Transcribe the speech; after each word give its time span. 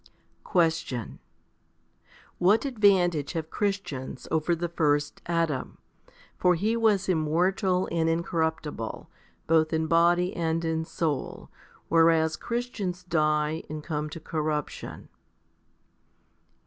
39. 0.43 0.43
Question. 0.43 1.19
What 2.39 2.65
advantage 2.65 3.33
have 3.33 3.51
Christians 3.51 4.27
over 4.31 4.55
the 4.55 4.67
first 4.67 5.21
Adam? 5.27 5.77
for 6.39 6.55
he 6.55 6.75
was 6.75 7.07
immortal 7.07 7.87
and 7.91 8.09
incorruptible, 8.09 9.11
both 9.45 9.71
in 9.71 9.85
body 9.85 10.35
and 10.35 10.65
in 10.65 10.85
soul, 10.85 11.51
whereas 11.87 12.35
Christians 12.35 13.03
die 13.03 13.61
and 13.69 13.83
come 13.83 14.09
to 14.09 14.19
corruption. 14.19 15.07